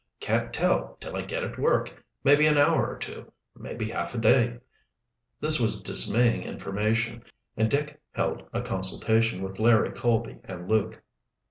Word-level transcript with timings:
"Can't 0.19 0.51
tell 0.51 0.97
till 0.99 1.15
I 1.15 1.21
get 1.21 1.43
at 1.43 1.59
work. 1.59 2.03
Maybe 2.23 2.47
an 2.47 2.57
hour 2.57 2.87
or 2.87 2.97
two, 2.97 3.31
maybe 3.55 3.91
half 3.91 4.15
a 4.15 4.17
day." 4.17 4.57
This 5.39 5.59
was 5.59 5.83
dismaying 5.83 6.41
information, 6.41 7.21
and 7.55 7.69
Dick 7.69 8.01
held 8.13 8.49
a 8.51 8.61
consultation 8.61 9.43
with 9.43 9.59
Larry 9.59 9.91
Colby 9.91 10.39
and 10.45 10.67
Luke. 10.67 11.03